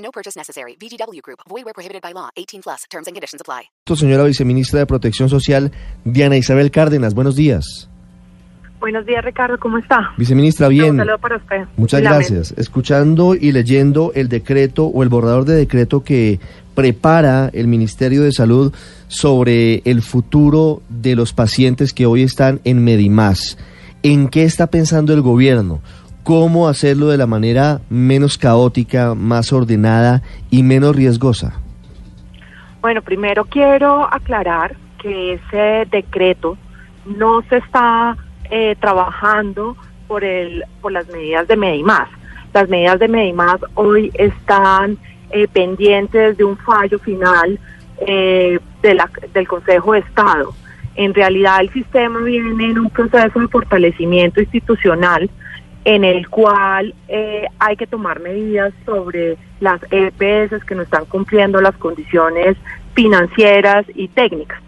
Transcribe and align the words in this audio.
No 0.00 0.10
purchase 0.10 0.36
necessary. 0.38 0.76
VGW 0.80 1.20
Group. 1.22 1.40
Void 1.48 1.64
where 1.64 1.74
prohibited 1.74 2.02
by 2.02 2.12
law. 2.12 2.30
18 2.36 2.62
plus. 2.62 2.84
Terms 2.90 3.06
and 3.06 3.14
conditions 3.14 3.40
apply. 3.40 3.70
Señora 3.96 4.24
viceministra 4.24 4.80
de 4.80 4.86
Protección 4.86 5.28
Social, 5.28 5.72
Diana 6.04 6.36
Isabel 6.36 6.70
Cárdenas, 6.70 7.12
buenos 7.14 7.36
días. 7.36 7.88
Buenos 8.78 9.04
días, 9.04 9.22
Ricardo, 9.22 9.58
¿cómo 9.58 9.76
está? 9.76 10.12
Viceministra, 10.16 10.68
Un 10.68 10.72
bien. 10.72 10.96
saludo 10.96 11.18
para 11.18 11.36
usted. 11.36 11.64
Muchas 11.76 12.00
gracias. 12.00 12.54
Escuchando 12.56 13.34
y 13.34 13.52
leyendo 13.52 14.12
el 14.14 14.28
decreto 14.30 14.86
o 14.86 15.02
el 15.02 15.10
borrador 15.10 15.44
de 15.44 15.54
decreto 15.54 16.02
que 16.02 16.40
prepara 16.74 17.50
el 17.52 17.66
Ministerio 17.66 18.22
de 18.22 18.32
Salud 18.32 18.72
sobre 19.08 19.82
el 19.84 20.00
futuro 20.00 20.80
de 20.88 21.14
los 21.14 21.34
pacientes 21.34 21.92
que 21.92 22.06
hoy 22.06 22.22
están 22.22 22.60
en 22.64 22.82
Medimás. 22.82 23.58
¿En 24.02 24.28
qué 24.28 24.44
está 24.44 24.68
pensando 24.68 25.12
el 25.12 25.20
gobierno? 25.20 25.82
¿Cómo 26.30 26.68
hacerlo 26.68 27.08
de 27.08 27.16
la 27.16 27.26
manera 27.26 27.80
menos 27.90 28.38
caótica, 28.38 29.16
más 29.16 29.52
ordenada 29.52 30.22
y 30.48 30.62
menos 30.62 30.94
riesgosa? 30.94 31.54
Bueno, 32.80 33.02
primero 33.02 33.46
quiero 33.46 34.04
aclarar 34.14 34.76
que 35.02 35.32
ese 35.32 35.88
decreto 35.90 36.56
no 37.18 37.42
se 37.48 37.56
está 37.56 38.16
eh, 38.48 38.76
trabajando 38.78 39.76
por 40.06 40.22
el 40.22 40.62
por 40.80 40.92
las 40.92 41.08
medidas 41.08 41.48
de 41.48 41.56
Medimás. 41.56 42.08
Las 42.54 42.68
medidas 42.68 43.00
de 43.00 43.08
Medimás 43.08 43.58
hoy 43.74 44.12
están 44.14 44.98
eh, 45.32 45.48
pendientes 45.52 46.36
de 46.36 46.44
un 46.44 46.56
fallo 46.58 47.00
final 47.00 47.58
eh, 48.06 48.60
de 48.82 48.94
la- 48.94 49.10
del 49.34 49.48
Consejo 49.48 49.94
de 49.94 49.98
Estado. 49.98 50.54
En 50.94 51.12
realidad 51.12 51.60
el 51.60 51.70
sistema 51.72 52.20
viene 52.20 52.70
en 52.70 52.78
un 52.78 52.90
proceso 52.90 53.40
de 53.40 53.48
fortalecimiento 53.48 54.40
institucional 54.40 55.28
en 55.84 56.04
el 56.04 56.28
cual 56.28 56.94
eh, 57.08 57.46
hay 57.58 57.76
que 57.76 57.86
tomar 57.86 58.20
medidas 58.20 58.72
sobre 58.84 59.36
las 59.60 59.80
EPS 59.90 60.64
que 60.64 60.74
no 60.74 60.82
están 60.82 61.06
cumpliendo 61.06 61.60
las 61.60 61.76
condiciones 61.76 62.56
financieras 62.94 63.86
y 63.94 64.08
técnicas. 64.08 64.60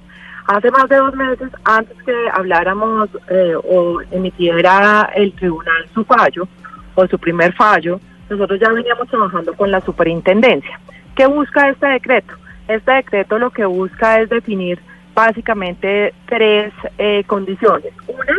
Hace 0.46 0.70
más 0.70 0.88
de 0.88 0.96
dos 0.96 1.14
meses, 1.14 1.50
antes 1.64 1.96
que 2.02 2.14
habláramos 2.32 3.08
eh, 3.28 3.54
o 3.56 4.00
emitiera 4.10 5.10
el 5.14 5.32
tribunal 5.34 5.88
su 5.94 6.04
fallo 6.04 6.48
o 6.94 7.06
su 7.06 7.18
primer 7.18 7.52
fallo, 7.54 8.00
nosotros 8.28 8.58
ya 8.58 8.70
veníamos 8.70 9.08
trabajando 9.08 9.54
con 9.54 9.70
la 9.70 9.80
superintendencia. 9.82 10.80
¿Qué 11.14 11.26
busca 11.26 11.68
este 11.68 11.86
decreto? 11.86 12.34
Este 12.66 12.90
decreto 12.90 13.38
lo 13.38 13.50
que 13.50 13.64
busca 13.64 14.20
es 14.20 14.30
definir 14.30 14.80
básicamente 15.14 16.14
tres 16.26 16.72
eh, 16.98 17.22
condiciones. 17.26 17.92
Una, 18.08 18.36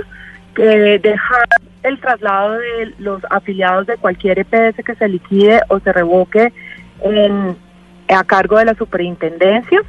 que 0.56 1.00
dejar 1.00 1.48
el 1.84 2.00
traslado 2.00 2.54
de 2.54 2.94
los 3.00 3.22
afiliados 3.30 3.86
de 3.88 3.98
cualquier 3.98 4.40
EPS 4.40 4.84
que 4.84 4.96
se 4.96 5.08
liquide 5.08 5.62
o 5.68 5.80
se 5.80 5.92
revoque 5.94 6.52
en- 7.04 7.56
a 8.10 8.24
cargo 8.24 8.58
de 8.58 8.66
la 8.66 8.74
superintendencia 8.76 9.80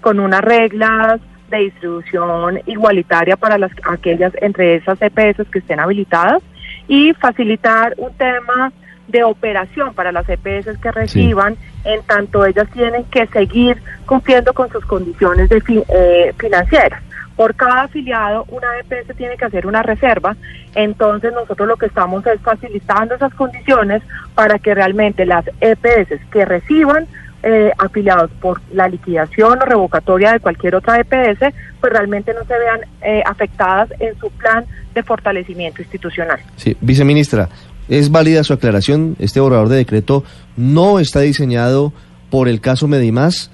con 0.00 0.20
unas 0.20 0.40
reglas 0.42 1.20
de 1.50 1.58
distribución 1.58 2.60
igualitaria 2.66 3.36
para 3.36 3.58
las 3.58 3.70
aquellas 3.88 4.32
entre 4.40 4.76
esas 4.76 5.00
EPS 5.00 5.44
que 5.50 5.58
estén 5.60 5.80
habilitadas 5.80 6.42
y 6.88 7.12
facilitar 7.14 7.94
un 7.98 8.12
tema 8.14 8.72
de 9.08 9.22
operación 9.24 9.92
para 9.94 10.12
las 10.12 10.26
EPS 10.28 10.78
que 10.80 10.90
reciban, 10.90 11.56
en 11.84 12.02
tanto 12.04 12.44
ellas 12.46 12.66
tienen 12.72 13.04
que 13.04 13.26
seguir 13.26 13.76
cumpliendo 14.06 14.52
con 14.54 14.70
sus 14.70 14.84
condiciones 14.86 15.48
de 15.50 15.60
fi- 15.60 15.82
eh, 15.88 16.32
financieras. 16.38 17.02
Por 17.36 17.54
cada 17.54 17.82
afiliado, 17.82 18.44
una 18.48 18.68
EPS 18.78 19.16
tiene 19.16 19.36
que 19.36 19.44
hacer 19.44 19.66
una 19.66 19.82
reserva, 19.82 20.36
entonces 20.74 21.32
nosotros 21.32 21.66
lo 21.66 21.76
que 21.76 21.86
estamos 21.86 22.24
es 22.26 22.40
facilitando 22.40 23.14
esas 23.14 23.34
condiciones 23.34 24.02
para 24.34 24.58
que 24.58 24.74
realmente 24.74 25.26
las 25.26 25.44
EPS 25.60 26.20
que 26.30 26.44
reciban 26.44 27.06
eh, 27.42 27.72
afiliados 27.76 28.30
por 28.40 28.60
la 28.72 28.88
liquidación 28.88 29.60
o 29.60 29.64
revocatoria 29.64 30.32
de 30.32 30.40
cualquier 30.40 30.76
otra 30.76 30.98
EPS, 30.98 31.52
pues 31.80 31.92
realmente 31.92 32.32
no 32.32 32.44
se 32.44 32.58
vean 32.58 32.80
eh, 33.02 33.22
afectadas 33.26 33.90
en 34.00 34.18
su 34.18 34.30
plan 34.30 34.64
de 34.94 35.02
fortalecimiento 35.02 35.82
institucional. 35.82 36.40
Sí, 36.56 36.76
viceministra, 36.80 37.48
es 37.88 38.10
válida 38.10 38.44
su 38.44 38.54
aclaración. 38.54 39.16
Este 39.18 39.40
borrador 39.40 39.68
de 39.68 39.76
decreto 39.76 40.24
no 40.56 40.98
está 41.00 41.20
diseñado 41.20 41.92
por 42.30 42.48
el 42.48 42.60
caso 42.60 42.88
Medimás, 42.88 43.50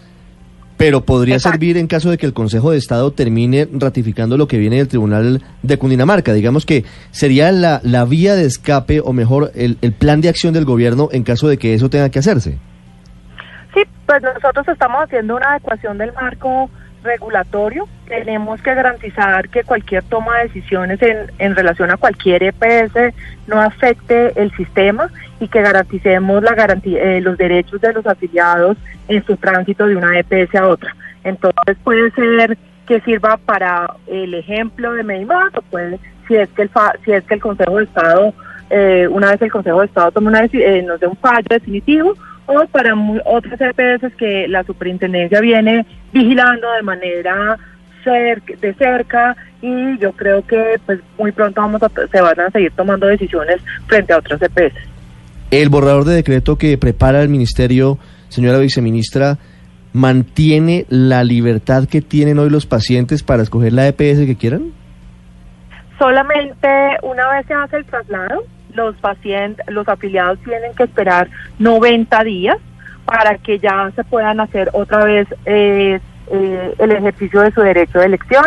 pero 0.81 1.03
podría 1.03 1.35
Exacto. 1.35 1.59
servir 1.59 1.77
en 1.77 1.87
caso 1.87 2.11
de 2.11 2.17
que 2.17 2.25
el 2.25 2.33
Consejo 2.33 2.71
de 2.71 2.79
Estado 2.79 3.11
termine 3.11 3.69
ratificando 3.71 4.39
lo 4.39 4.49
que 4.49 4.57
viene 4.57 4.79
del 4.79 4.89
Tribunal 4.89 5.43
de 5.63 5.77
Cundinamarca. 5.77 6.33
Digamos 6.33 6.65
que 6.65 6.87
sería 7.11 7.53
la, 7.53 7.83
la 7.85 8.07
vía 8.07 8.35
de 8.35 8.47
escape 8.47 9.03
o 9.05 9.13
mejor 9.13 9.53
el, 9.55 9.77
el 9.83 9.93
plan 9.93 10.23
de 10.23 10.31
acción 10.31 10.55
del 10.55 10.65
gobierno 10.65 11.11
en 11.13 11.23
caso 11.23 11.49
de 11.49 11.59
que 11.59 11.75
eso 11.75 11.91
tenga 11.91 12.09
que 12.09 12.21
hacerse. 12.21 12.57
Sí, 13.75 13.83
pues 14.07 14.23
nosotros 14.23 14.67
estamos 14.69 15.03
haciendo 15.03 15.37
una 15.37 15.51
adecuación 15.51 15.99
del 15.99 16.15
marco 16.15 16.71
regulatorio. 17.03 17.88
Tenemos 18.06 18.61
que 18.62 18.75
garantizar 18.75 19.49
que 19.49 19.65
cualquier 19.65 20.03
toma 20.05 20.38
de 20.38 20.44
decisiones 20.44 21.00
en, 21.03 21.31
en 21.38 21.55
relación 21.55 21.91
a 21.91 21.97
cualquier 21.97 22.43
EPS 22.43 23.15
no 23.47 23.61
afecte 23.61 24.33
el 24.41 24.50
sistema 24.56 25.10
y 25.39 25.49
que 25.49 25.62
garanticemos 25.62 26.43
la 26.43 26.55
garantía, 26.55 27.03
eh, 27.03 27.21
los 27.21 27.37
derechos 27.39 27.81
de 27.81 27.93
los 27.93 28.06
afiliados 28.06 28.77
en 29.09 29.25
su 29.25 29.37
tránsito 29.37 29.87
de 29.87 29.97
una 29.97 30.19
EPS 30.19 30.55
a 30.56 30.66
otra. 30.69 30.94
Entonces 31.25 31.77
puede 31.84 32.10
ser 32.12 32.56
que 32.87 33.00
sirva 33.03 33.37
para 33.37 33.94
el 34.06 34.34
ejemplo 34.34 34.93
de 34.94 35.03
Medimás 35.05 35.55
o 35.56 35.62
puede, 35.62 35.99
si 36.27 36.34
es 36.37 36.49
que 36.50 36.62
el, 36.62 36.69
fa- 36.69 36.94
si 37.05 37.12
es 37.12 37.22
que 37.25 37.34
el 37.34 37.41
Consejo 37.41 37.77
de 37.77 37.84
Estado, 37.84 38.34
eh, 38.71 39.06
una 39.10 39.31
vez 39.31 39.41
el 39.43 39.50
Consejo 39.53 39.81
de 39.81 39.87
Estado 39.87 40.10
tome 40.10 40.28
una 40.28 40.44
eh, 40.44 40.83
nos 40.87 40.99
dé 40.99 41.06
un 41.06 41.16
fallo 41.16 41.47
definitivo, 41.49 42.15
o 42.50 42.66
para 42.66 42.94
otras 43.25 43.61
EPS 43.61 44.12
que 44.16 44.49
la 44.49 44.65
superintendencia 44.65 45.41
viene 45.41 45.87
vigilando 46.12 46.71
de 46.72 46.83
manera 46.83 47.56
de 48.05 48.75
cerca 48.75 49.37
y 49.61 49.99
yo 49.99 50.12
creo 50.12 50.44
que 50.47 50.81
pues 50.87 51.00
muy 51.19 51.33
pronto 51.33 51.60
vamos 51.60 51.83
a, 51.83 51.89
se 51.89 52.21
van 52.21 52.41
a 52.41 52.50
seguir 52.50 52.72
tomando 52.72 53.06
decisiones 53.06 53.60
frente 53.87 54.12
a 54.12 54.19
otras 54.19 54.41
EPS. 54.41 54.75
El 55.50 55.69
borrador 55.69 56.05
de 56.05 56.15
decreto 56.15 56.56
que 56.56 56.78
prepara 56.78 57.22
el 57.22 57.28
Ministerio, 57.28 57.99
señora 58.28 58.59
viceministra, 58.59 59.39
mantiene 59.93 60.87
la 60.89 61.25
libertad 61.25 61.87
que 61.87 62.00
tienen 62.00 62.39
hoy 62.39 62.49
los 62.49 62.66
pacientes 62.66 63.22
para 63.22 63.43
escoger 63.43 63.72
la 63.72 63.87
EPS 63.89 64.25
que 64.27 64.37
quieran. 64.37 64.72
Solamente 65.99 66.69
una 67.03 67.28
vez 67.31 67.47
se 67.47 67.55
hace 67.55 67.77
el 67.77 67.84
traslado, 67.84 68.44
los 68.75 68.97
pacientes, 68.97 69.65
los 69.69 69.89
afiliados 69.89 70.39
tienen 70.41 70.75
que 70.75 70.85
esperar 70.85 71.29
90 71.59 72.25
días 72.25 72.57
para 73.05 73.39
que 73.39 73.59
ya 73.59 73.91
se 73.97 74.05
puedan 74.05 74.41
hacer 74.41 74.71
otra 74.73 75.05
vez 75.05 75.27
eh, 75.47 76.01
eh, 76.31 76.75
el 76.79 76.93
ejercicio 76.93 77.41
de 77.41 77.53
su 77.53 77.61
derecho 77.61 77.99
de 77.99 78.07
elección, 78.07 78.45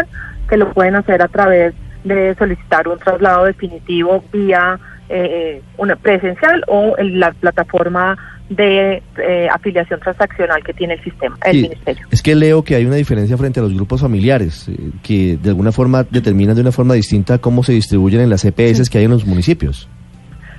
que 0.47 0.57
lo 0.57 0.71
pueden 0.71 0.95
hacer 0.95 1.21
a 1.21 1.27
través 1.27 1.73
de 2.03 2.35
solicitar 2.35 2.87
un 2.87 2.99
traslado 2.99 3.45
definitivo 3.45 4.23
vía 4.31 4.79
eh, 5.09 5.61
una 5.77 5.95
presencial 5.95 6.63
o 6.67 6.95
en 6.97 7.19
la 7.19 7.31
plataforma 7.33 8.17
de 8.49 9.01
eh, 9.17 9.47
afiliación 9.51 9.99
transaccional 9.99 10.63
que 10.63 10.73
tiene 10.73 10.95
el 10.95 11.03
sistema, 11.03 11.37
el 11.45 11.51
Sí, 11.51 11.61
ministerio. 11.63 12.07
Es 12.11 12.21
que 12.21 12.35
leo 12.35 12.63
que 12.63 12.75
hay 12.75 12.85
una 12.85 12.95
diferencia 12.95 13.37
frente 13.37 13.59
a 13.59 13.63
los 13.63 13.73
grupos 13.73 14.01
familiares, 14.01 14.67
eh, 14.69 14.91
que 15.01 15.37
de 15.41 15.49
alguna 15.49 15.71
forma 15.71 16.03
determinan 16.03 16.55
de 16.55 16.61
una 16.61 16.71
forma 16.71 16.93
distinta 16.93 17.37
cómo 17.37 17.63
se 17.63 17.73
distribuyen 17.73 18.21
en 18.21 18.29
las 18.29 18.45
EPS 18.45 18.89
que 18.89 18.99
hay 18.99 19.05
en 19.05 19.11
los 19.11 19.25
municipios. 19.25 19.89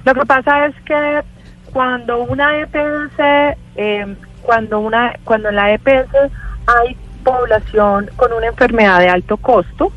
Lo 0.04 0.14
que 0.14 0.26
pasa 0.26 0.66
es 0.66 0.74
que 0.82 1.22
cuando 1.72 2.22
una 2.24 2.60
EPS, 2.60 3.56
eh, 3.76 4.16
cuando 4.42 4.80
una, 4.80 5.14
cuando 5.24 5.48
en 5.48 5.56
la 5.56 5.72
EPS 5.72 6.14
hay 6.66 6.96
población 7.24 8.10
con 8.16 8.32
una 8.32 8.46
enfermedad 8.46 9.00
de 9.00 9.08
alto 9.08 9.36
costo, 9.38 9.92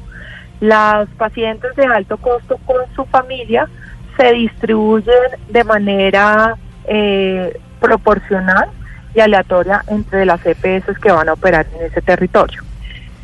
las 0.60 1.08
pacientes 1.18 1.76
de 1.76 1.86
alto 1.86 2.18
costo 2.18 2.58
con 2.66 2.78
su 2.96 3.06
familia 3.06 3.68
se 4.16 4.32
distribuyen 4.34 5.14
de 5.50 5.64
manera 5.64 6.56
eh, 6.86 7.60
proporcional 7.80 8.70
y 9.14 9.20
aleatoria 9.20 9.84
entre 9.88 10.26
las 10.26 10.44
EPS 10.46 10.98
que 11.00 11.12
van 11.12 11.30
a 11.30 11.34
operar 11.34 11.68
en 11.76 11.86
ese 11.86 12.02
territorio. 12.02 12.64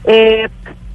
Eh, 0.04 0.50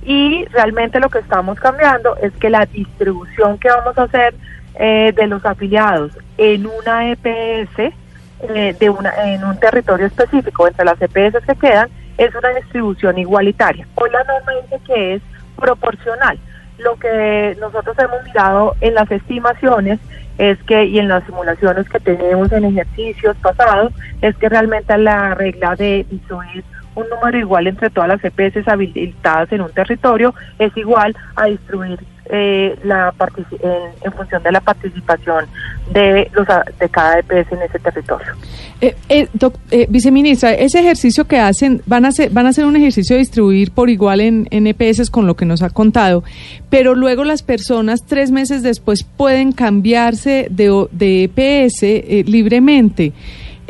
y 0.05 0.45
realmente 0.47 1.01
lo 1.01 1.09
que 1.09 1.19
estamos 1.19 1.59
cambiando 1.59 2.17
es 2.19 2.33
que 2.35 2.51
la 2.51 2.67
distribución 2.67 3.59
que 3.59 3.69
vamos 3.69 3.99
a 3.99 4.05
hacer 4.05 4.35
eh, 4.75 5.13
de 5.17 5.27
los 5.27 5.45
afiliados 5.45 6.13
en 6.37 6.67
una 6.67 7.11
EPS 7.11 7.93
eh, 8.41 8.77
de 8.79 8.91
una, 8.91 9.11
en 9.25 9.45
un 9.45 9.59
territorio 9.59 10.07
específico 10.07 10.69
entre 10.69 10.85
las 10.85 11.01
EPS 11.01 11.45
que 11.45 11.57
quedan 11.57 11.89
es 12.17 12.35
una 12.35 12.51
distribución 12.51 13.19
igualitaria. 13.19 13.87
Hoy 13.95 14.11
la 14.11 14.25
norma 14.25 14.53
dice 14.63 14.81
que 14.87 15.15
es 15.15 15.23
proporcional. 15.57 16.39
Lo 16.79 16.97
que 16.97 17.57
nosotros 17.61 17.97
hemos 17.99 18.23
mirado 18.25 18.77
en 18.81 18.95
las 18.95 19.11
estimaciones 19.11 19.99
es 20.39 20.63
que, 20.65 20.85
y 20.85 20.99
en 21.01 21.09
las 21.09 21.25
simulaciones 21.25 21.89
que 21.89 21.99
tenemos 21.99 22.53
en 22.53 22.65
ejercicios 22.65 23.37
pasados, 23.39 23.93
es 24.23 24.37
que 24.37 24.49
realmente 24.49 24.97
la 24.99 25.35
regla 25.35 25.75
de 25.75 26.07
distribuir 26.09 26.65
un 26.95 27.09
número 27.09 27.39
igual 27.39 27.67
entre 27.67 27.91
todas 27.91 28.09
las 28.09 28.25
EPS 28.25 28.67
habilitadas 28.67 29.51
en 29.53 29.61
un 29.61 29.71
territorio 29.73 30.35
es 30.59 30.77
igual 30.77 31.17
a 31.37 31.47
distribuir 31.47 31.99
eh, 32.31 32.79
la 32.85 33.15
en, 33.37 33.71
en, 34.03 34.13
función 34.13 34.43
de 34.43 34.53
la 34.53 34.61
participación 34.61 35.47
de 35.93 36.31
los 36.33 36.47
de 36.79 36.89
cada 36.89 37.19
EPS 37.21 37.53
en 37.53 37.63
ese 37.63 37.79
territorio. 37.79 38.33
Eh, 38.81 38.95
eh, 39.09 39.29
eh, 39.71 39.87
viceministra, 39.89 40.53
ese 40.53 40.81
ejercicio 40.81 41.27
que 41.27 41.39
hacen 41.39 41.83
van 41.87 42.05
a 42.05 42.13
ser 42.13 42.31
van 42.31 42.47
a 42.47 42.53
ser 42.53 42.67
un 42.67 42.77
ejercicio 42.77 43.17
de 43.17 43.21
distribuir 43.21 43.73
por 43.73 43.91
igual 43.91 44.21
en, 44.21 44.47
en 44.51 44.67
EPS 44.67 45.11
con 45.11 45.27
lo 45.27 45.37
que 45.37 45.47
nos 45.47 45.63
ha 45.63 45.71
contado, 45.71 46.23
pero 46.71 46.95
luego 46.95 47.25
las 47.25 47.43
personas 47.43 48.05
tres 48.07 48.31
meses 48.31 48.63
después 48.63 49.05
pueden 49.05 49.53
cambiarse 49.53 50.49
de, 50.51 50.87
de 50.93 51.25
EPS 51.25 52.29
libremente. 52.29 53.13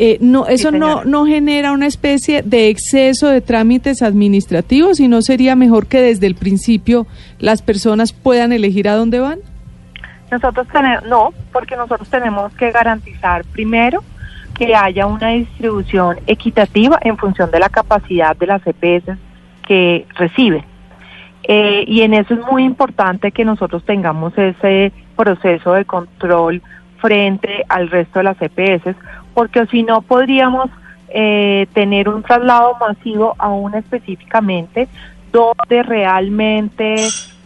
Eh, 0.00 0.18
no, 0.20 0.46
eso 0.46 0.70
no, 0.70 1.04
no 1.04 1.26
genera 1.26 1.72
una 1.72 1.86
especie 1.86 2.42
de 2.42 2.68
exceso 2.68 3.26
de 3.26 3.40
trámites 3.40 4.00
administrativos 4.00 5.00
y 5.00 5.08
no 5.08 5.22
sería 5.22 5.56
mejor 5.56 5.88
que 5.88 6.00
desde 6.00 6.28
el 6.28 6.36
principio 6.36 7.08
las 7.40 7.62
personas 7.62 8.12
puedan 8.12 8.52
elegir 8.52 8.88
a 8.88 8.94
dónde 8.94 9.18
van. 9.18 9.40
Nosotros 10.30 10.68
tenemos, 10.68 11.04
no, 11.06 11.30
porque 11.52 11.74
nosotros 11.74 12.08
tenemos 12.08 12.54
que 12.54 12.70
garantizar 12.70 13.44
primero 13.46 14.04
que 14.54 14.72
haya 14.76 15.06
una 15.06 15.30
distribución 15.30 16.18
equitativa 16.28 16.98
en 17.02 17.16
función 17.16 17.50
de 17.50 17.58
la 17.58 17.68
capacidad 17.68 18.36
de 18.36 18.46
las 18.46 18.62
EPS 18.64 19.18
que 19.66 20.06
reciben. 20.14 20.64
Eh, 21.42 21.84
y 21.88 22.02
en 22.02 22.14
eso 22.14 22.34
es 22.34 22.40
muy 22.52 22.62
importante 22.62 23.32
que 23.32 23.44
nosotros 23.44 23.82
tengamos 23.84 24.36
ese 24.38 24.92
proceso 25.16 25.72
de 25.72 25.84
control 25.84 26.62
frente 27.00 27.64
al 27.68 27.90
resto 27.90 28.18
de 28.18 28.24
las 28.24 28.36
EPS, 28.40 28.94
porque 29.38 29.64
si 29.66 29.84
no 29.84 30.02
podríamos 30.02 30.68
eh, 31.10 31.68
tener 31.72 32.08
un 32.08 32.24
traslado 32.24 32.76
masivo 32.80 33.36
aún 33.38 33.72
específicamente 33.76 34.88
donde 35.30 35.84
realmente 35.84 36.96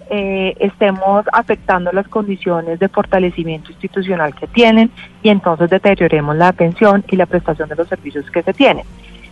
eh, 0.08 0.56
estemos 0.58 1.26
afectando 1.34 1.92
las 1.92 2.08
condiciones 2.08 2.78
de 2.78 2.88
fortalecimiento 2.88 3.72
institucional 3.72 4.34
que 4.34 4.46
tienen 4.46 4.90
y 5.22 5.28
entonces 5.28 5.68
deterioremos 5.68 6.34
la 6.34 6.48
atención 6.48 7.04
y 7.10 7.16
la 7.16 7.26
prestación 7.26 7.68
de 7.68 7.76
los 7.76 7.88
servicios 7.88 8.30
que 8.30 8.42
se 8.42 8.54
tienen. 8.54 8.86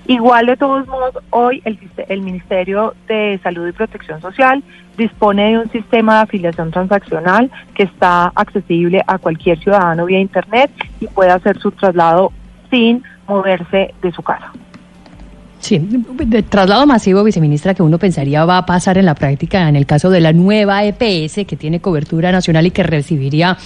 Igual 0.06 0.44
de 0.44 0.58
todos 0.58 0.86
modos, 0.86 1.14
hoy 1.30 1.62
el, 1.64 1.78
el, 2.08 2.20
Ministerio 2.20 2.94
de 3.08 3.40
Salud 3.42 3.68
y 3.68 3.72
Protección 3.72 4.20
Social 4.20 4.62
dispone 4.98 5.52
de 5.52 5.58
un 5.60 5.70
sistema 5.70 6.16
de 6.16 6.22
afiliación 6.24 6.70
transaccional 6.72 7.50
que 7.74 7.84
está 7.84 8.32
accesible 8.34 9.02
a 9.06 9.16
cualquier 9.16 9.58
ciudadano 9.60 10.04
vía 10.04 10.18
Internet 10.18 10.70
y 11.00 11.06
puede 11.06 11.30
hacer 11.30 11.58
su 11.58 11.70
traslado 11.70 12.32
sin 12.70 13.02
moverse 13.26 13.94
de 14.02 14.12
su 14.12 14.22
casa. 14.22 14.52
Sí, 15.60 15.78
de 15.78 16.42
traslado 16.42 16.86
masivo, 16.86 17.22
viceministra, 17.22 17.74
que 17.74 17.82
uno 17.82 17.98
pensaría 17.98 18.46
va 18.46 18.56
a 18.56 18.66
pasar 18.66 18.96
en 18.96 19.04
la 19.04 19.14
práctica 19.14 19.68
en 19.68 19.76
el 19.76 19.84
caso 19.84 20.08
de 20.08 20.20
la 20.20 20.32
nueva 20.32 20.84
EPS 20.84 21.44
que 21.46 21.56
tiene 21.56 21.80
cobertura 21.80 22.32
nacional 22.32 22.66
y 22.66 22.70
que 22.70 22.82
recibiría 22.82 23.58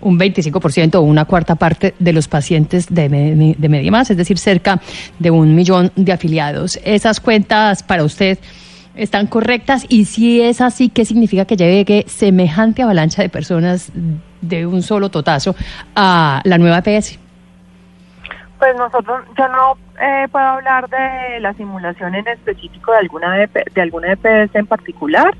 un 0.00 0.18
25% 0.18 0.94
o 0.94 1.00
una 1.00 1.24
cuarta 1.24 1.56
parte 1.56 1.94
de 1.98 2.12
los 2.12 2.28
pacientes 2.28 2.86
de, 2.88 3.54
de 3.58 3.68
Medimás, 3.68 4.10
es 4.10 4.16
decir, 4.16 4.38
cerca 4.38 4.80
de 5.18 5.32
un 5.32 5.56
millón 5.56 5.90
de 5.96 6.12
afiliados. 6.12 6.78
¿Esas 6.84 7.18
cuentas 7.18 7.82
para 7.82 8.04
usted 8.04 8.38
están 8.94 9.26
correctas? 9.26 9.86
Y 9.88 10.04
si 10.04 10.40
es 10.40 10.60
así, 10.60 10.88
¿qué 10.88 11.04
significa 11.04 11.46
que 11.46 11.56
llegue 11.56 12.04
semejante 12.06 12.82
avalancha 12.82 13.22
de 13.22 13.28
personas 13.28 13.90
de 14.40 14.66
un 14.66 14.82
solo 14.82 15.10
totazo 15.10 15.56
a 15.96 16.40
la 16.44 16.58
nueva 16.58 16.78
EPS? 16.84 17.18
Pues 18.60 18.76
nosotros, 18.76 19.22
yo 19.38 19.48
no 19.48 19.78
eh, 19.98 20.28
puedo 20.30 20.44
hablar 20.44 20.86
de 20.90 21.40
la 21.40 21.54
simulación 21.54 22.14
en 22.14 22.28
específico 22.28 22.92
de 22.92 22.98
alguna 22.98 23.34
de 23.34 23.80
alguna 23.80 24.12
EPS 24.12 24.54
en 24.54 24.66
particular. 24.66 25.34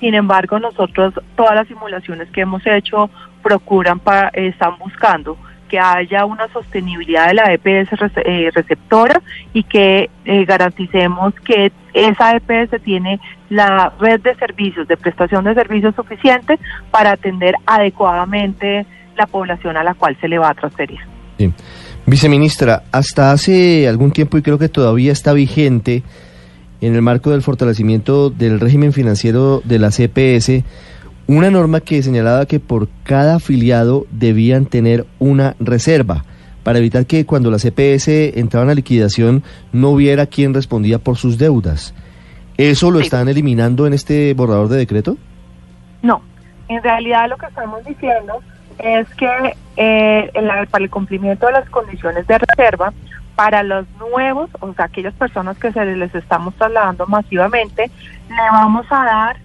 Sin 0.00 0.14
embargo, 0.14 0.58
nosotros 0.58 1.14
todas 1.36 1.54
las 1.54 1.68
simulaciones 1.68 2.28
que 2.30 2.40
hemos 2.40 2.66
hecho 2.66 3.10
procuran 3.44 4.00
para, 4.00 4.28
están 4.30 4.76
buscando 4.78 5.38
que 5.68 5.78
haya 5.78 6.24
una 6.24 6.48
sostenibilidad 6.48 7.28
de 7.28 7.34
la 7.34 7.52
EPS 7.52 7.90
eh, 8.24 8.50
receptora 8.52 9.22
y 9.52 9.62
que 9.62 10.10
eh, 10.24 10.44
garanticemos 10.44 11.32
que 11.44 11.70
esa 11.92 12.36
EPS 12.36 12.82
tiene 12.82 13.20
la 13.50 13.92
red 14.00 14.20
de 14.20 14.34
servicios, 14.34 14.88
de 14.88 14.96
prestación 14.96 15.44
de 15.44 15.54
servicios 15.54 15.94
suficiente 15.94 16.58
para 16.90 17.12
atender 17.12 17.54
adecuadamente 17.66 18.84
la 19.16 19.26
población 19.26 19.76
a 19.76 19.84
la 19.84 19.94
cual 19.94 20.16
se 20.20 20.26
le 20.26 20.38
va 20.38 20.50
a 20.50 20.54
transferir. 20.54 20.98
Sí. 21.38 21.52
Viceministra, 22.06 22.82
hasta 22.92 23.32
hace 23.32 23.88
algún 23.88 24.10
tiempo 24.10 24.36
y 24.36 24.42
creo 24.42 24.58
que 24.58 24.68
todavía 24.68 25.12
está 25.12 25.32
vigente 25.32 26.02
en 26.80 26.94
el 26.94 27.02
marco 27.02 27.30
del 27.30 27.42
fortalecimiento 27.42 28.28
del 28.28 28.60
régimen 28.60 28.92
financiero 28.92 29.62
de 29.64 29.78
la 29.78 29.90
CPS 29.90 30.64
una 31.26 31.50
norma 31.50 31.80
que 31.80 32.02
señalaba 32.02 32.44
que 32.46 32.60
por 32.60 32.88
cada 33.04 33.36
afiliado 33.36 34.06
debían 34.10 34.66
tener 34.66 35.06
una 35.18 35.56
reserva 35.58 36.24
para 36.62 36.78
evitar 36.78 37.06
que 37.06 37.24
cuando 37.24 37.50
la 37.50 37.58
CPS 37.58 38.36
entraban 38.38 38.70
a 38.70 38.74
liquidación 38.74 39.42
no 39.72 39.90
hubiera 39.90 40.26
quien 40.26 40.52
respondía 40.54 40.98
por 40.98 41.16
sus 41.16 41.38
deudas. 41.38 41.94
¿Eso 42.56 42.90
lo 42.90 43.00
están 43.00 43.28
eliminando 43.28 43.86
en 43.86 43.94
este 43.94 44.32
borrador 44.34 44.68
de 44.68 44.76
decreto? 44.76 45.16
No, 46.02 46.22
en 46.68 46.82
realidad 46.82 47.28
lo 47.28 47.36
que 47.36 47.46
estamos 47.46 47.84
diciendo 47.84 48.34
es 48.78 49.08
que 49.14 49.56
eh, 49.76 50.30
para 50.70 50.84
el 50.84 50.90
cumplimiento 50.90 51.46
de 51.46 51.52
las 51.52 51.68
condiciones 51.70 52.26
de 52.26 52.38
reserva, 52.38 52.92
para 53.34 53.62
los 53.62 53.86
nuevos, 53.98 54.50
o 54.60 54.72
sea, 54.74 54.86
aquellas 54.86 55.14
personas 55.14 55.58
que 55.58 55.72
se 55.72 55.84
les 55.84 56.14
estamos 56.14 56.54
trasladando 56.54 57.06
masivamente, 57.06 57.90
le 58.28 58.50
vamos 58.52 58.86
a 58.90 59.04
dar 59.04 59.36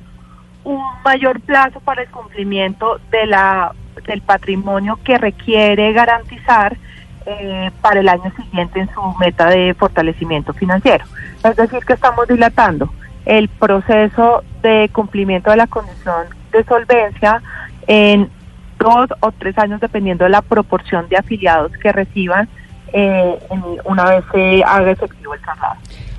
un 0.63 0.81
mayor 1.03 1.39
plazo 1.41 1.79
para 1.79 2.03
el 2.03 2.09
cumplimiento 2.09 2.99
de 3.11 3.25
la 3.25 3.73
del 4.05 4.21
patrimonio 4.21 4.97
que 5.03 5.17
requiere 5.17 5.91
garantizar 5.91 6.77
eh, 7.25 7.69
para 7.81 7.99
el 7.99 8.07
año 8.07 8.31
siguiente 8.35 8.79
en 8.79 8.89
su 8.93 9.01
meta 9.19 9.47
de 9.47 9.73
fortalecimiento 9.73 10.53
financiero. 10.53 11.05
Es 11.43 11.55
decir, 11.55 11.79
que 11.85 11.93
estamos 11.93 12.27
dilatando 12.27 12.91
el 13.25 13.49
proceso 13.49 14.43
de 14.61 14.89
cumplimiento 14.93 15.51
de 15.51 15.57
la 15.57 15.67
condición 15.67 16.27
de 16.51 16.63
solvencia 16.63 17.41
en 17.87 18.29
dos 18.79 19.09
o 19.19 19.31
tres 19.31 19.57
años 19.57 19.79
dependiendo 19.81 20.23
de 20.23 20.31
la 20.31 20.41
proporción 20.41 21.07
de 21.09 21.17
afiliados 21.17 21.71
que 21.81 21.91
reciban 21.91 22.49
eh, 22.93 23.37
una 23.85 24.05
vez 24.05 24.23
se 24.31 24.63
haga 24.63 24.91
efectivo 24.91 25.33
el 25.33 25.41
traslado. 25.41 25.75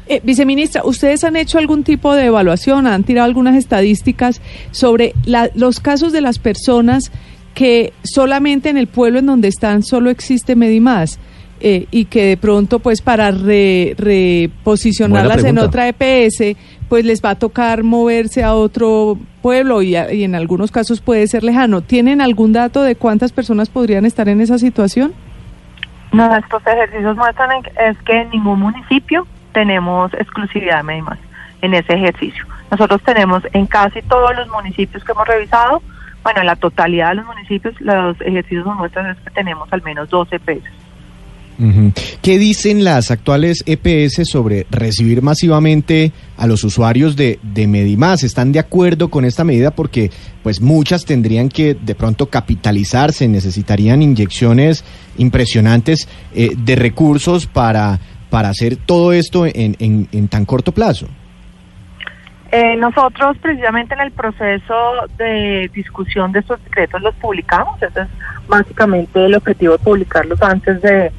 Eh, 0.07 0.21
viceministra, 0.25 0.83
¿ustedes 0.85 1.23
han 1.25 1.37
hecho 1.37 1.59
algún 1.59 1.85
tipo 1.85 2.15
de 2.15 2.27
evaluación, 2.27 2.87
han 2.87 3.05
tirado 3.05 3.27
algunas 3.27 3.57
estadísticas 3.57 4.41
sobre 4.73 5.15
los 5.55 5.81
casos 5.81 6.13
de 6.13 6.21
las 6.21 6.39
personas 6.39 7.13
que 7.55 7.93
solamente 8.03 8.71
en 8.71 8.77
el 8.77 8.87
pueblo 8.87 9.21
en 9.21 9.27
donde 9.27 9.49
están 9.49 9.83
solo 9.83 10.11
existe 10.11 10.57
Medimás? 10.57 11.19
Eh, 11.63 11.89
y 11.91 12.07
que 12.07 12.25
de 12.25 12.39
pronto 12.39 12.79
pues 12.79 13.03
para 13.03 13.31
reposicionarlas 13.33 15.45
en 15.45 15.59
otra 15.59 15.89
EPS 15.89 16.57
pues 16.89 17.05
les 17.05 17.23
va 17.23 17.29
a 17.31 17.35
tocar 17.35 17.83
moverse 17.83 18.43
a 18.43 18.55
otro 18.55 19.19
pueblo 19.43 19.83
y, 19.83 19.95
y, 19.95 20.25
en 20.25 20.35
algunos 20.35 20.71
casos 20.71 21.03
puede 21.03 21.27
ser 21.27 21.45
lejano. 21.45 21.83
¿Tienen 21.83 22.23
algún 22.23 22.55
dato 22.55 22.83
de 22.83 22.97
cuántas 22.97 23.33
personas 23.33 23.69
podrían 23.69 24.07
estar 24.07 24.31
en 24.31 24.41
esa 24.41 24.59
situación? 24.59 25.13
No, 26.13 26.35
estos 26.35 26.67
ejercicios 26.67 27.15
muestran 27.17 27.51
es 27.79 27.99
que 28.05 28.23
en 28.23 28.31
ningún 28.31 28.61
municipio 28.61 29.27
tenemos 29.53 30.13
exclusividad 30.15 30.79
de 30.79 30.85
Medimás 30.85 31.19
en 31.63 31.75
ese 31.75 31.93
ejercicio. 31.93 32.45
Nosotros 32.71 33.03
tenemos 33.03 33.43
en 33.53 33.67
casi 33.67 34.01
todos 34.03 34.35
los 34.35 34.49
municipios 34.49 35.05
que 35.05 35.13
hemos 35.13 35.29
revisado, 35.29 35.83
bueno, 36.23 36.41
en 36.41 36.47
la 36.47 36.57
totalidad 36.57 37.11
de 37.11 37.17
los 37.17 37.27
municipios, 37.27 37.79
los 37.81 38.21
ejercicios 38.21 38.67
nos 38.67 38.77
muestran 38.77 39.11
es 39.11 39.19
que 39.19 39.31
tenemos 39.31 39.73
al 39.73 39.83
menos 39.83 40.09
12 40.09 40.41
pesos. 40.41 40.71
¿Qué 42.23 42.39
dicen 42.39 42.85
las 42.85 43.11
actuales 43.11 43.63
EPS 43.67 44.29
sobre 44.29 44.67
recibir 44.71 45.21
masivamente 45.21 46.13
a 46.39 46.47
los 46.47 46.65
usuarios 46.65 47.17
de, 47.17 47.39
de 47.43 47.67
Medimás? 47.67 48.23
¿Están 48.23 48.53
de 48.53 48.59
acuerdo 48.59 49.11
con 49.11 49.27
esta 49.27 49.45
medida? 49.45 49.71
Porque 49.71 50.11
pues 50.43 50.61
muchas 50.61 51.05
tendrían 51.05 51.51
que 51.51 51.75
de 51.75 51.95
pronto 51.95 52.27
capitalizarse, 52.27 53.29
necesitarían 53.29 54.01
inyecciones 54.01 54.85
impresionantes 55.19 56.09
eh, 56.35 56.51
de 56.57 56.77
recursos 56.77 57.47
para, 57.47 57.99
para 58.31 58.49
hacer 58.49 58.77
todo 58.77 59.13
esto 59.13 59.45
en, 59.47 60.29
tan 60.29 60.45
corto 60.47 60.73
plazo. 60.73 61.07
Eh, 62.53 62.77
nosotros 62.77 63.37
precisamente 63.41 63.95
en 63.95 64.01
el 64.01 64.11
proceso 64.11 64.75
de 65.17 65.71
discusión 65.73 66.33
de 66.33 66.41
estos 66.41 66.63
decretos 66.65 67.01
los 67.01 67.15
publicamos, 67.17 67.81
ese 67.81 68.01
es 68.01 68.09
básicamente 68.49 69.25
el 69.25 69.37
objetivo 69.37 69.75
de 69.75 69.79
publicarlos 69.79 70.43
antes 70.43 70.83
de, 70.83 71.13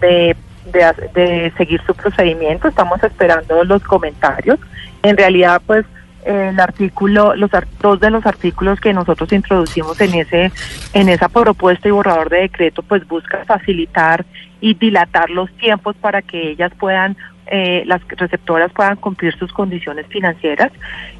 de 0.00 0.36
de, 0.72 1.52
seguir 1.56 1.80
su 1.86 1.94
procedimiento. 1.94 2.68
Estamos 2.68 3.02
esperando 3.02 3.64
los 3.64 3.82
comentarios. 3.82 4.58
En 5.02 5.16
realidad, 5.16 5.60
pues 5.66 5.84
el 6.24 6.58
artículo, 6.58 7.36
los 7.36 7.50
dos 7.80 8.00
de 8.00 8.10
los 8.10 8.24
artículos 8.24 8.80
que 8.80 8.94
nosotros 8.94 9.30
introducimos 9.32 10.00
en 10.00 10.14
ese, 10.14 10.50
en 10.94 11.08
esa 11.10 11.28
propuesta 11.28 11.86
y 11.88 11.90
borrador 11.90 12.30
de 12.30 12.40
decreto, 12.40 12.82
pues 12.82 13.06
busca 13.06 13.44
facilitar 13.44 14.24
y 14.60 14.72
dilatar 14.72 15.28
los 15.28 15.50
tiempos 15.58 15.94
para 15.96 16.22
que 16.22 16.52
ellas 16.52 16.72
puedan, 16.78 17.14
eh, 17.48 17.82
las 17.84 18.00
receptoras 18.08 18.72
puedan 18.72 18.96
cumplir 18.96 19.36
sus 19.36 19.52
condiciones 19.52 20.06
financieras. 20.06 20.72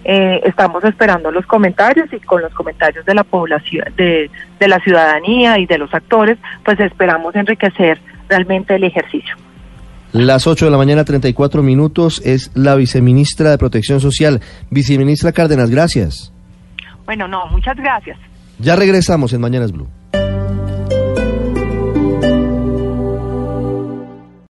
Eh, 0.04 0.40
estamos 0.44 0.82
esperando 0.84 1.30
los 1.30 1.44
comentarios 1.44 2.10
y 2.10 2.20
con 2.20 2.40
los 2.40 2.54
comentarios 2.54 3.04
de 3.04 3.14
la 3.14 3.24
población, 3.24 3.92
de, 3.96 4.30
de 4.58 4.68
la 4.68 4.78
ciudadanía 4.80 5.58
y 5.58 5.66
de 5.66 5.76
los 5.76 5.92
actores, 5.92 6.38
pues 6.64 6.80
esperamos 6.80 7.36
enriquecer 7.36 8.00
realmente 8.34 8.74
el 8.74 8.84
ejercicio. 8.84 9.36
Las 10.12 10.46
8 10.46 10.66
de 10.66 10.70
la 10.70 10.76
mañana, 10.76 11.04
34 11.04 11.62
minutos, 11.62 12.20
es 12.24 12.50
la 12.54 12.74
viceministra 12.76 13.50
de 13.50 13.58
Protección 13.58 14.00
Social. 14.00 14.40
Viceministra 14.70 15.32
Cárdenas, 15.32 15.70
gracias. 15.70 16.32
Bueno, 17.04 17.26
no, 17.28 17.46
muchas 17.46 17.76
gracias. 17.76 18.16
Ya 18.58 18.76
regresamos 18.76 19.32
en 19.32 19.40
Mañanas 19.40 19.72
Blue. 19.72 19.88